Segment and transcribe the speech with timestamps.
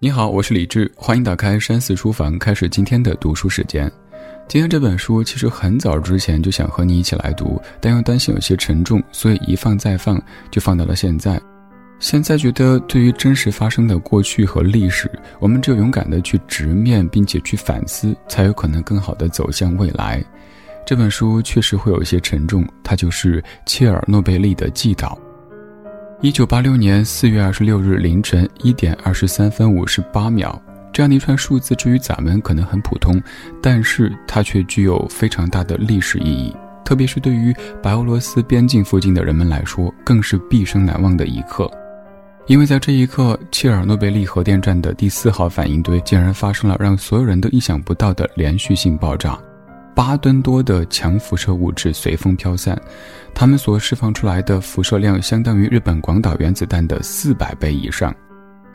[0.00, 3.90] 你好，我是李志，欢迎打开山寺书房，开始今天的读书时间。
[4.46, 10.22] 今天这本书其实很早之前就想和你一起来读，但又担心有些沉重，所以一放再放，
[10.52, 11.40] 就放到了现在。
[11.98, 20.24] 现在觉得，对于真实发生的过去和历史，我们只有勇敢的去直面，并且去反思，才有可能更好的走向未来。
[20.86, 25.18] 这本书确实会有一些沉重，它就是切尔诺贝利的祭祷。
[26.20, 30.60] 一九八六年四月二十六日凌晨一点二十三分五十八秒，
[30.92, 33.22] 这样的一串数字，至于咱们可能很普通，
[33.62, 36.52] 但是它却具有非常大的历史意义。
[36.84, 41.70] 特别是对于白俄罗斯边境附近的人们来说，更是毕生难忘的一刻。
[42.48, 49.38] 因为在这一刻，切尔诺贝利核电站的第四号反应堆竟然发生了让所有人都意想不到的连续性爆炸。
[49.98, 52.80] 八吨多的强辐射物质随风飘散，
[53.34, 58.14] 它们所释放出来的辐射量相当于日本广岛原子弹的四百倍以上。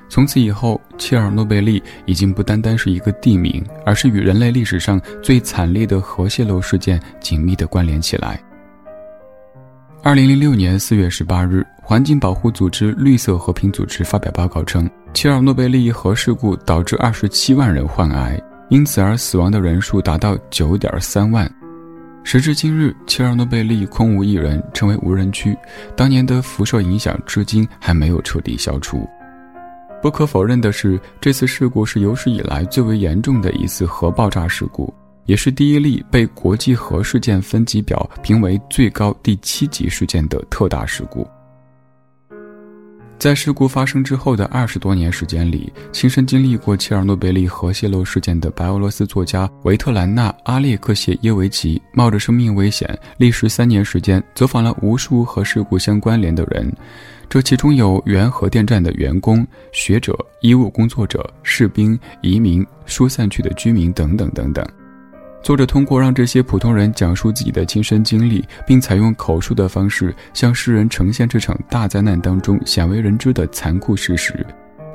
[0.09, 8.37] 从此以后，切尔诺贝利已经不单单是一个地名，而是与人类历史上最惨烈的核泄漏事件紧密的关联起来。
[10.03, 18.37] 二零零六年四月十八日，环境保护组织绿色和平组织发表报告称，切尔诺贝利核事故导致二十七万人患癌。
[18.69, 21.49] 因此而死亡的人数达到九点三万。
[22.23, 25.55] 时至今日，切尔诺贝利空无一人，成为无人区。
[25.95, 29.07] 当年的辐射影响至今还没有彻底消除。
[30.01, 34.93] 不可否认的是，这次事故是有史以来最为严重的一次核爆炸事故，
[35.25, 41.27] 也是第一例被国际核事件分级表评为最高第七级事件的特大事故。
[43.19, 56.69] 在事故发生之后的二十多年时间里，亲身经历过切尔诺贝利核泄漏事件的白俄罗斯作家维特兰娜·阿列克谢耶维奇，冒着生命危险，历时三年时间走访了无数和事故相关联的人，
[57.29, 64.67] 这其中有原核电站的员工、学者、医务工作者、士兵、移民、疏散区的居民等等等等。
[65.43, 74.33] 作者通过让这些普通人讲述自己的亲身经历，并采用口述的方式向世人呈现这场大灾难当中鲜为人知的残酷事实，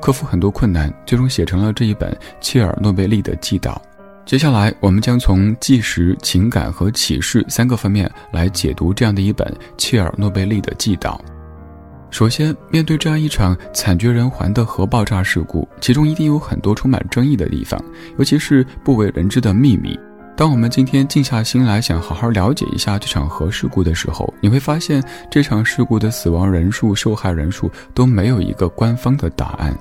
[0.01, 3.77] 克服很多困难，最终写成了这一本切尔诺贝利的祭祷。
[4.25, 11.19] 接下来，我们将从纪实、情感和启示三个方面来解读这样的一本切尔诺贝利的祭祷。
[12.09, 17.79] 首先，面对这样一场惨绝人寰的核爆炸事故，其中一定有很多充满争议的地方，
[18.17, 19.95] 尤其是不为人知的秘密。
[20.39, 29.77] 当我们今天静下心来想好好了解一下这场核事故的时候，你会发现这场事故的死亡人数、受害人数都没有一个官方的答案。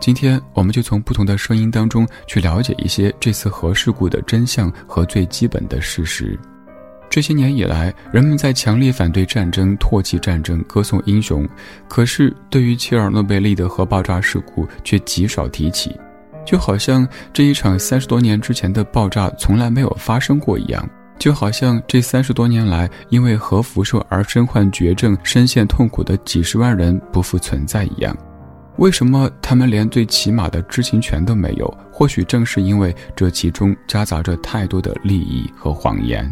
[0.00, 6.36] 今天，我们就从不同的声音当中去了解一些这次核事故的真相和最基本的事实。
[7.08, 11.48] 这些年以来，人们在强烈反对战争、唾弃战争、歌颂英雄，
[11.86, 15.96] 可是对于切尔诺贝利的核爆炸事故却极少提起。
[16.44, 20.88] 就好像这一场三十多年之前的爆炸从来没有发生过一样，
[21.18, 28.16] 就好像这三十多年来因为核辐射而身患绝症、深陷痛苦的几十万人不复存在一样。
[28.76, 31.78] 为什么他们连最起码的知情权都没有？
[31.92, 36.30] 或许正是因为这其中夹杂着太多的利益和谎言。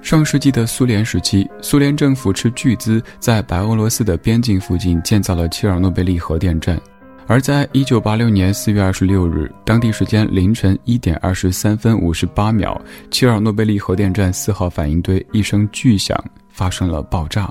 [0.00, 6.78] 上世纪的苏联时期，苏联政府斥巨资在白俄罗斯的边境附近建造了切尔诺贝利核电站。
[7.26, 12.78] 而在一九八六年四月二十六日，当地时间凌晨一点二十三分五十八秒，
[13.10, 17.50] 切尔诺贝利核电站四号反应堆一声巨响发生了爆炸，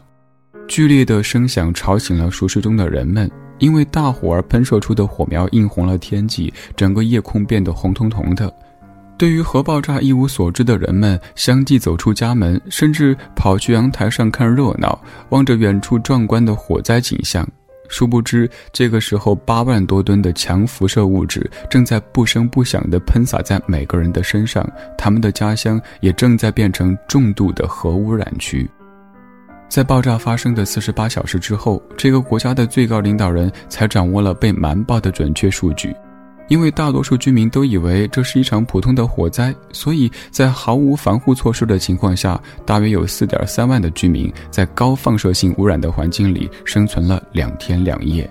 [0.67, 8.53] 剧烈的声响吵醒了熟睡中的人们，因为大火而喷射出的火苗映红了天际，整个夜空变得红彤彤的。
[9.17, 17.47] 对于核爆炸一无所知的人们，相继走出家门，甚至跑去阳台上看热闹，望着远处壮观的火灾景象。
[17.90, 24.68] 殊不知，这个时候八万多吨的强辐射物质正在不声不响地喷洒在每个人的身上，
[24.98, 28.70] 他们的家乡也正在变成重度的核污染区。
[29.70, 35.96] 在爆炸发生的四十八小时之后，这个国家的最高领导人才掌握了被瞒报的准确数据。
[36.48, 48.29] 因为大多数居民都以为这是一场普通的火灾，所以在毫无防护措施的情况下，大约有四点三万的居民在高放射性污染的环境里生存了两天两夜。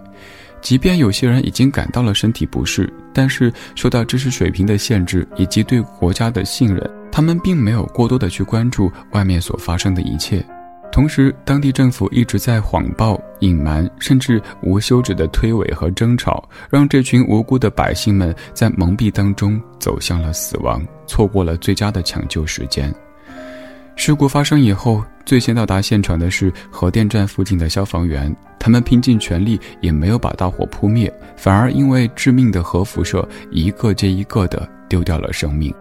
[0.60, 10.44] 即便有些人已经感到了身体不适，但是受到知识水平的限制以及对国家的信任，他们并没有过多的去关注外面所发生的一切。
[10.92, 22.94] 同时，当地政府一直在谎报、隐瞒，甚至无休止的推诿和争吵，让这群无辜的百姓们在蒙蔽当中走向了死亡，错过了最佳的抢救时间。
[23.96, 35.72] 事故发生以后，最先到达现场的是核电站附近的消防员，他们拼尽全力也没有把大火扑灭，反而因为致命的核辐射，一个接一个的丢掉了生命。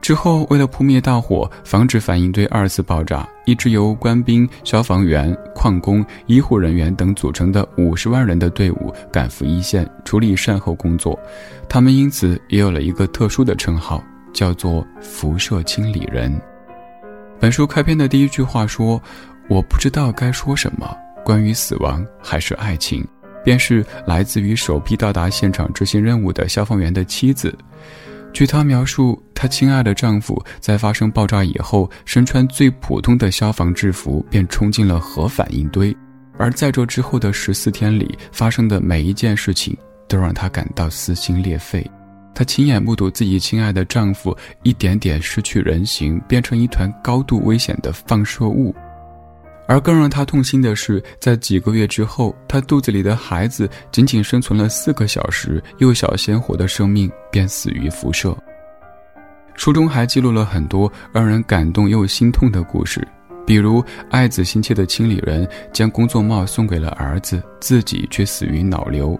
[0.00, 11.18] 之后，为了扑灭大火，防止反应堆二次爆炸，一支由官兵、消防员、矿工、医护人员等组成的五十万人的队伍赶赴一线处理善后工作。
[11.68, 14.02] 他们因此也有了一个特殊的称号，
[14.32, 16.40] 叫做“辐射清理人”。
[17.40, 19.02] 本书开篇的第一句话说
[19.50, 23.06] ：“我不知道该说什么，关于死亡还是爱情。”
[23.44, 27.52] 便是来自于首批到达现场执行任务的消防员的妻子。
[28.32, 35.94] 据她描述，她亲爱的丈夫在发生爆炸以后，身穿最普通的消防制服，便冲进了核反应堆。
[36.38, 39.76] 而在这之后的十四天里发生的每一件事情，
[40.08, 41.88] 都让她感到撕心裂肺。
[42.34, 48.74] 她亲眼目睹自己亲爱的丈夫一点点失去人形，变成一团高度危险的放射物。
[49.72, 58.36] 而更让她痛心的是，在几个月之后，她肚子里的孩子仅仅生存了四个小时，幼小鲜活的生命便死于辐射。
[59.54, 63.00] 书中还记录了很多让人感动又心痛的故事，
[63.46, 69.18] 比如爱子心切的清理人将工作帽送给了儿子，自己却死于脑瘤；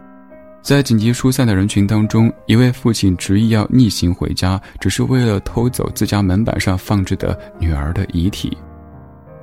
[0.60, 8.54] 在紧急疏散的人群当中，一位父亲执意要逆行回家，只是为了偷走自家门板上放置的女儿的遗体。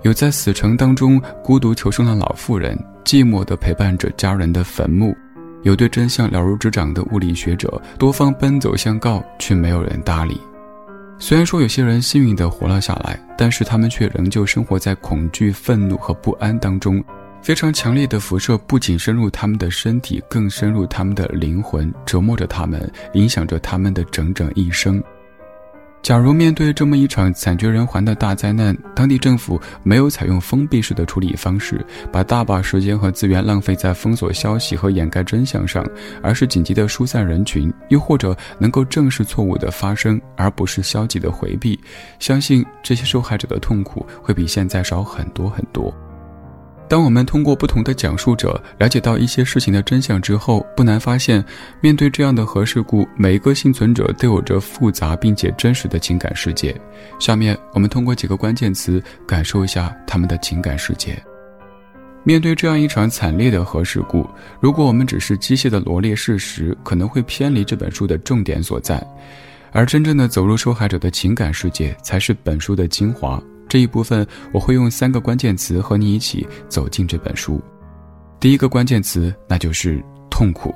[0.01, 5.13] 有在死城当中孤独求生的老妇人，寂寞地陪伴着家人的坟墓；
[5.63, 10.39] 有对真相了如指掌的物理学者，多方奔走相告，却没有人搭理。
[11.17, 17.03] 虽然说有些人幸运地活了下来，但是他们却仍旧生活在恐惧、愤怒和不安当中。
[17.41, 25.01] 非常强烈的辐射不仅深入他们的身体，更深入他们的灵魂，折磨着他们，影响着他们的整整一生。
[26.01, 35.85] 假如面对这么一场惨绝人寰的大灾难，当地政府没有采用封闭式的处理方式，把大把时间和资源浪费在封锁消息和掩盖真相上，
[36.23, 41.79] 而是紧急的疏散人群，又或者能够正视错误的发生，而不是消极的回避，
[42.17, 45.93] 相信这些受害者的痛苦会比现在少很多很多。
[46.89, 51.45] 当我们通过不同的讲述者了解到一些事情的真相之后，不难发现，
[51.81, 56.75] 面对这样的核事故，每一个幸存者都有着复杂并且真实的情感世界。
[57.19, 61.15] 下面我们通过几个关键词感受一下他们的情感世界。
[62.23, 64.27] 面对这样一场惨烈的核事故，
[64.59, 69.01] 如果我们只是机械的罗列事实，可能会偏离这本书的重点所在，
[69.71, 73.39] 而真正的走入受害者的情感世界，才是本书的精华。
[73.69, 77.61] 这一部分我会用三个关键词和你一起走进这本书。
[78.39, 80.73] 第一个关键词那就是痛苦。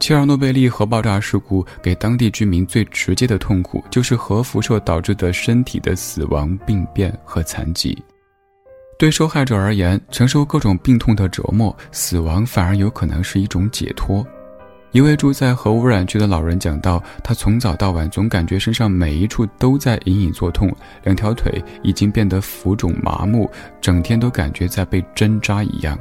[0.00, 7.96] 切尔诺贝利核爆炸事故给当地居民最直接的痛苦，就是核辐射导致的身体的死亡、病变和残疾。
[8.98, 14.26] 对受害者而言，承受各种病痛的折磨，死亡反而有可能是一种解脱。
[14.94, 23.50] 一位住在核污染区的老人讲到：“他从早到晚总感觉身上每一处都在隐隐作痛，两条腿已经变得浮肿麻木，
[23.80, 25.98] 整天都感觉在被针扎一样。”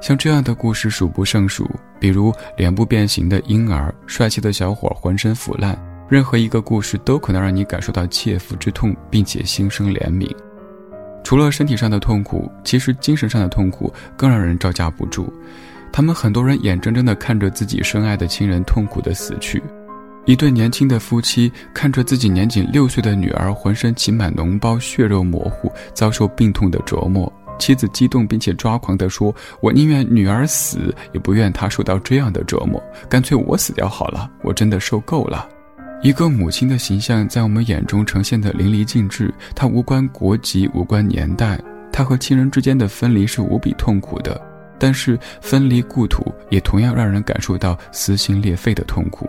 [0.00, 1.70] 像这样的故事数不胜数，
[2.00, 5.78] 比如脸部变形的婴儿、帅气的小伙浑身腐烂，
[6.08, 10.34] 任何一个故事都可能让你感受到切肤之痛，并且心生怜悯。
[11.22, 15.30] 除了身体上的痛苦，其实精神上的痛苦更让人招架不住。
[15.96, 19.62] 他们很多人眼睁睁地看着自己深爱的亲人痛苦地死去，
[20.26, 27.32] 一对年轻的夫妻看着自己年仅六岁的女儿浑身起满脓包、血肉模糊，遭受病痛的折磨。
[27.58, 32.78] 妻子激动并且抓狂地说：“我宁愿女儿死，也不愿她受到这样的折磨，
[33.08, 35.48] 干脆我死掉好了，我真的受够了。”
[36.04, 41.58] 一个母亲的形象在我们眼中呈现得淋漓尽致，她无关国籍，无关年代，
[41.90, 44.38] 她和亲人之间的分离是无比痛苦的。
[44.78, 49.28] 但是分离故土也同样让人感受到撕心裂肺的痛苦，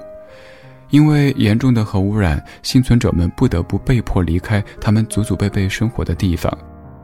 [0.89, 6.51] 因为严重的核污染，幸存者们不得不被迫离开他们祖祖辈辈生活的地方，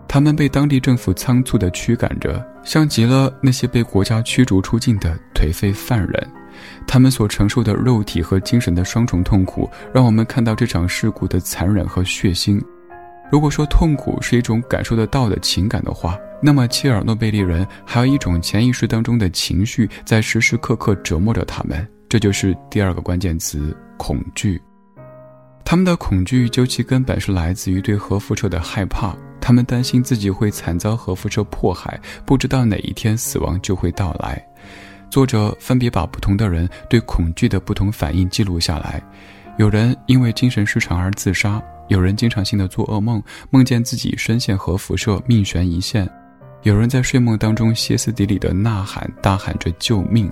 [0.07, 6.29] 他们被当地政府仓促地驱赶着，像极了那些被国家驱逐出境的颓废犯人，
[6.87, 12.61] 他们所承受的肉体和精神的双重痛苦，让我们看到这场事故的残忍和血腥。
[13.33, 21.83] 如果说痛苦是一种感受得到的情感的话，那么，切尔诺贝利人还有一种潜意识当中的情绪，在时时刻刻折磨着他们。
[22.07, 24.61] 这就是第二个关键词：恐惧。
[25.65, 29.15] 他们的恐惧究其根本是来自于对核辐射的害怕。
[29.41, 34.39] 他们担心自己会惨遭核辐射迫害，不知道哪一天死亡就会到来。
[35.09, 39.01] 作者分别把不同的人对恐惧的不同反应记录下来。
[39.57, 46.05] 有人因为精神失常而自杀，有人经常性的做噩梦，梦见自己深陷核辐射，命悬一线；
[46.63, 50.29] 有人在睡梦当中歇斯底里的呐喊，大喊着救命。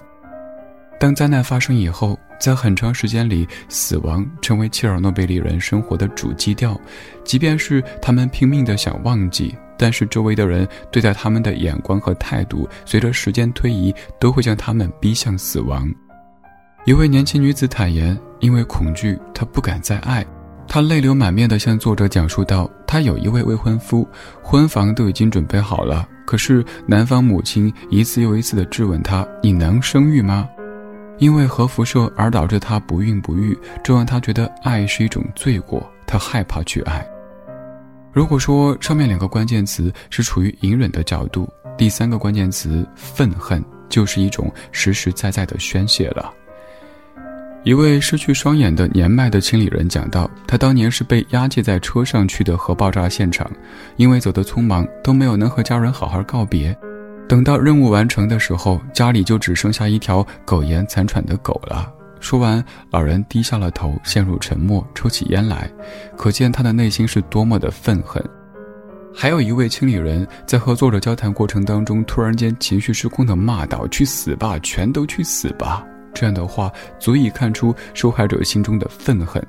[1.00, 6.79] 当灾难发生以后，在很长时间里，死亡成为切尔诺贝利人生活的主基调。
[7.24, 15.91] 即便是他们拼命的想忘记，但是周围的人对待他们的眼光和态度，随着时间推移，都会将他们逼向死亡。
[16.86, 20.25] 一位年轻女子坦言，因为恐惧，她不敢再爱。
[20.74, 24.08] 她泪流满面地向作者讲述道：“她有一位未婚夫，
[24.42, 30.48] 婚房都已经准备好了，可是男方母亲一次又一次地质问她：‘你能生育吗？’”
[31.20, 37.06] 因为核辐射而导致她不孕不育，这让她觉得爱是一种罪过，她害怕去爱。
[38.13, 46.34] 如果说上面两个关键词是处于隐忍的角度，第三个关键词愤恨就是一种实实在在的宣泄了。
[47.63, 53.50] 一位失去双眼的年迈的清理人讲到，他当年是被押解在车上去的核爆炸现场，
[53.98, 56.75] 因为走得匆忙，都没有能和家人好好告别。
[57.30, 61.88] 等到任务完成的时候，家里就只剩下一条苟延残喘的狗了。
[62.20, 65.72] 说完，老人低下了头，陷入沉默，抽起烟来，
[66.18, 68.24] 可见他的内心是多么的愤恨。
[69.13, 79.41] 还有一位清理人在和作者交谈过程当中，突然间情绪失控的骂道：“去死吧，全都去死吧！”这样的话足以看出受害者心中的愤恨。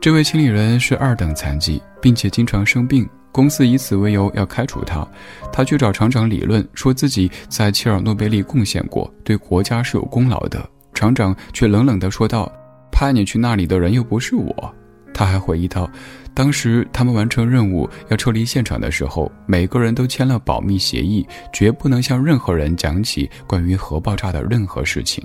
[0.00, 3.08] 这位清理人是二等残疾，并且经常生病。
[3.32, 5.04] 公司以此为由要开除他，
[5.52, 10.64] 他去找厂长理论，说自己在切尔诺贝利贡献过，对国家是有功劳的。
[10.92, 12.48] 厂长却冷冷地说道
[12.92, 14.74] ：“派你去那里的人又不是我。”
[15.12, 15.90] 他还回忆到，
[16.32, 25.24] 当时他们完成任务要撤离现场的时候，每个人都签了保密协议，绝不能向任何人讲起关于核爆炸的任何事情。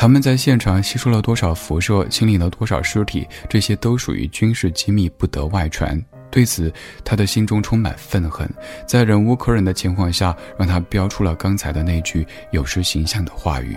[0.00, 6.02] 他们在现场吸收了多少辐射，清理了多少尸体，这些都属于军事机密，不得外传。
[6.30, 6.72] 对此，
[7.04, 8.48] 他的心中充满愤恨，
[8.86, 13.76] 在忍无可忍的情况下，让他飙出了刚才的那句有失形象的话语。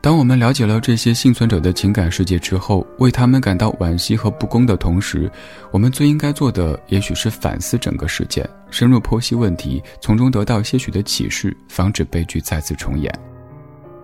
[0.00, 5.30] 当我们了解了这些幸存者的情感世界之后，为他们感到惋惜和不公的同时，
[5.70, 13.12] 我们最应该做的，也许是反思整个事件，深入剖析问题，从中得到些许的启示，防止悲剧再次重演。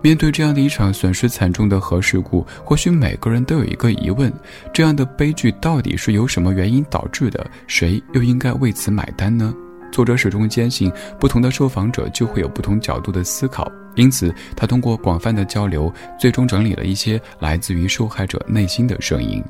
[0.01, 4.33] 面对这样的一场损失惨重的核事故，或许每个人都有一个疑问：
[4.73, 7.45] 这样的悲剧到底是由什么原因导致的？
[7.67, 9.53] 谁又应该为此买单呢？
[9.91, 19.43] 作者始终坚信，不同的受访者就会有不同角度的思考，因此他通过广泛的交流，最终整理了一些来自于受害者内心的声音。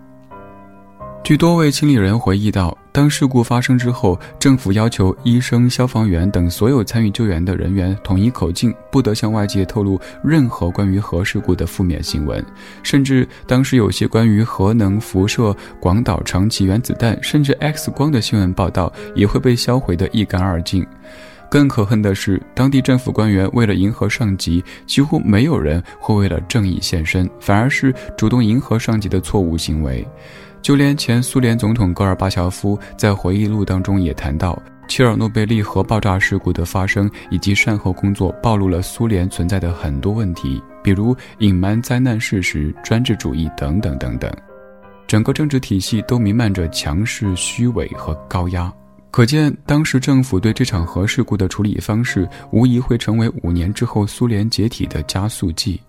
[1.24, 12.44] 据多位清理人回忆到，当事故发生之后，政府要求医生、消防员等所有参与救援的人员统一口径，不得向外界透露任何关于核事故的负面新闻。
[12.82, 20.86] 甚至当时有些关于核能辐射、广岛长崎原子弹，甚至 X 光的新闻报道，也会被销毁得一干二净。
[21.52, 30.06] 更可恨的是，当地政府官员为了迎合上级，几乎没有人会为了正义献身，反而是主动迎合上级的错误行为。
[30.62, 44.32] 就连前苏联总统戈尔巴乔夫在回忆录当中也谈到，切尔诺贝利核爆炸事故的发生以及善后工作暴露了苏联存在的很多问题，比如隐瞒灾难事实、专制主义等等等等。
[45.08, 48.72] 整个政治体系都弥漫着强势、虚伪和高压，
[49.10, 55.82] 可见当时政府对这场核事故的处理方式，无疑会成为五年之后苏联解体的加速剂。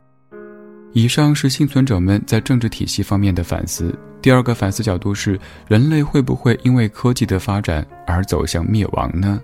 [0.92, 3.94] 以上是幸存者们在政治体系方面的反思。
[4.20, 9.40] 第二个反思角度是：人类会不会因为科技的发展而走向灭亡呢？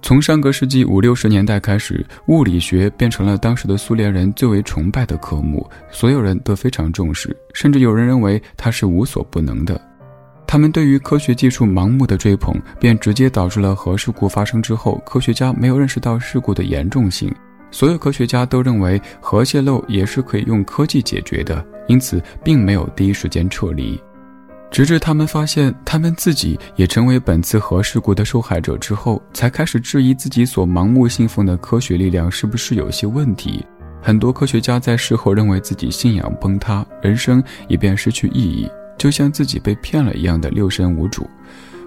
[0.00, 9.80] 从上个世纪五六十年代开始，物理学变成了当时的苏联人最为崇拜的科目，所有人都非常重视，甚至有人认为它是无所不能的。
[10.46, 17.34] 他们对于科学技术盲目的追捧，便直接导致了核事故发生之后，科学家没有认识到事故的严重性。
[17.74, 24.00] 所有科学家都认为核泄漏也是可以用科技解决的，因此并没有第一时间撤离。
[24.70, 33.66] 直至他们发现他们自己也成为本次核事故的受害者之后，才开始质疑自己所盲目信奉的科学力量是不是有些问题。
[34.00, 41.28] 很多科学家在事后认为自己信仰崩塌，人生也便失去意义，就像自己被骗了一样的六神无主。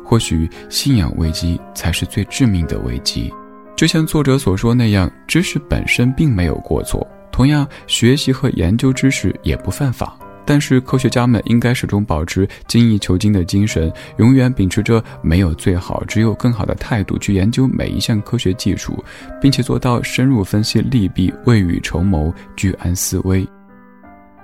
[0.03, 3.31] 或许信仰危机才是最致命的危机。
[3.77, 10.17] 就像作者所说那样，知识本身并没有过错，同样学习和研究知识也不犯法。
[10.43, 19.03] 但是科学家们应该始终保持精益求精的精神，永远秉持着没有最好，只有更好的态度去研究每一项科学技术，
[19.39, 23.47] 并且做到深入分析利弊，未雨绸缪，居安思危。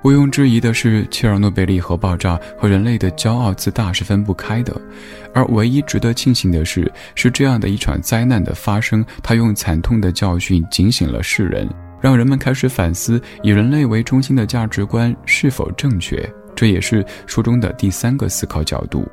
[0.03, 4.75] 毋庸置疑的是，切尔诺贝利核爆炸和人类的骄傲自大是分不开的。
[5.33, 11.69] 而唯一值得庆幸的是，是这样的一场灾难的发生，它用惨痛的教训警醒了世人，
[12.01, 16.29] 让人们开始反思以人类为中心的价值观是否正确。
[16.53, 19.07] 这也是书中的第三个思考角度。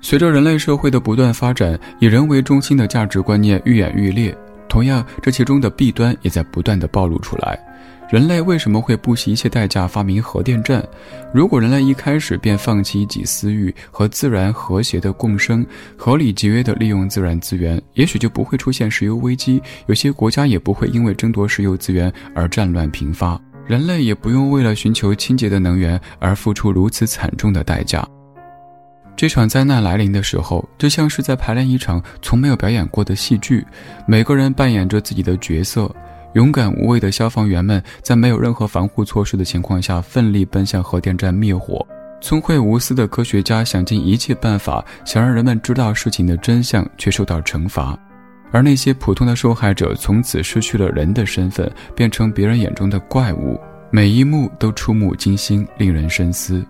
[0.00, 4.36] 随着人类社会的不断发展，以人为中心的价值观念愈演愈烈，
[4.68, 7.56] 同样，这其中的弊端也在不断的暴露出来。
[8.14, 10.88] 人类为什么会不惜一切代价发明核电站？
[11.32, 15.66] 如果人类一开始便放弃一己私欲和自然和谐的共生，
[15.96, 28.06] 合理节约的利用自然资源，也许就不会出现石油危机，有些国家也不会因为争夺石油资源而战乱频发，人类也不用为了寻求清洁的能源而付出如此惨重的代价。
[29.16, 33.66] 这场灾难来临的时候，就像是在排练一场从没有表演过的戏剧，
[34.06, 35.92] 每个人扮演着自己的角色。
[36.34, 41.86] 勇敢无畏的消防员们在没有任何防护措施的情况下奋力奔向核电站灭火，
[42.20, 47.96] 聪慧无私的科学家想尽一切办法想让人们知道事情的真相，却受到惩罚，
[48.50, 53.58] 而那些普通的受害者从此失去了人的身份，变成别人眼中的怪物。
[53.90, 56.64] 每一幕都触目惊心，令人深思。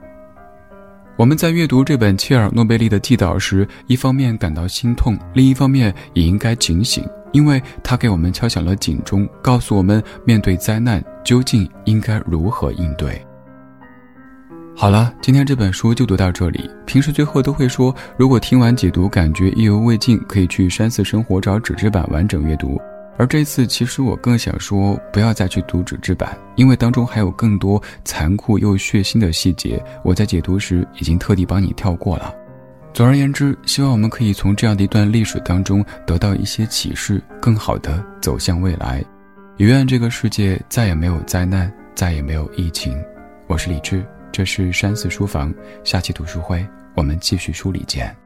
[1.17, 7.05] 我们在阅读这本切尔诺贝利的纪导时，一方面感到心痛，另一方面也应该警醒。
[7.31, 13.25] 因为他给我们敲响了警钟，告诉我们面对灾难究竟应该如何应对。
[14.77, 16.69] 好了，今天这本书就读到这里。
[16.85, 22.81] 平时最后都会说，如果听完解读感觉意犹未尽，可以去山寺生活找纸质版完整阅读。
[23.17, 32.35] 而这次其实我更想说，不要再去读纸质版，因为当中还有更多残酷又血腥的细节，我在解读时已经特地帮你跳过了。
[32.93, 39.05] 总而言之，希望我们可以从这样的一段历史当中得到一些启示，更好的走向未来。
[39.57, 43.01] 也愿这个世界再也没有灾难，再也没有疫情。
[43.47, 45.55] 我是李志，这是山寺书房，
[45.85, 46.67] 下期读书会
[46.97, 48.24] 我们继续梳理见。